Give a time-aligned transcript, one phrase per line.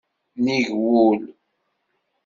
[0.37, 1.19] Nnig wul.